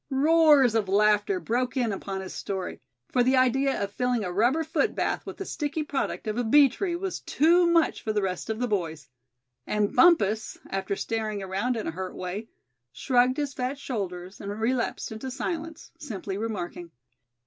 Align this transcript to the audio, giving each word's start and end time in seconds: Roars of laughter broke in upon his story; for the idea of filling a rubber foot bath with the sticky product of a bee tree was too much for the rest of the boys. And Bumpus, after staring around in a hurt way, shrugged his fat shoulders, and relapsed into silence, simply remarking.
Roars 0.09 0.73
of 0.73 0.89
laughter 0.89 1.39
broke 1.39 1.77
in 1.77 1.91
upon 1.91 2.21
his 2.21 2.33
story; 2.33 2.81
for 3.11 3.21
the 3.21 3.37
idea 3.37 3.83
of 3.83 3.91
filling 3.93 4.23
a 4.23 4.31
rubber 4.31 4.63
foot 4.63 4.95
bath 4.95 5.27
with 5.27 5.37
the 5.37 5.45
sticky 5.45 5.83
product 5.83 6.25
of 6.25 6.39
a 6.39 6.43
bee 6.43 6.69
tree 6.69 6.95
was 6.95 7.19
too 7.19 7.67
much 7.67 8.01
for 8.01 8.11
the 8.11 8.23
rest 8.23 8.49
of 8.49 8.57
the 8.59 8.67
boys. 8.67 9.07
And 9.67 9.95
Bumpus, 9.95 10.57
after 10.71 10.95
staring 10.95 11.43
around 11.43 11.77
in 11.77 11.85
a 11.85 11.91
hurt 11.91 12.15
way, 12.15 12.49
shrugged 12.91 13.37
his 13.37 13.53
fat 13.53 13.77
shoulders, 13.77 14.41
and 14.41 14.49
relapsed 14.59 15.11
into 15.11 15.29
silence, 15.29 15.91
simply 15.99 16.35
remarking. 16.35 16.89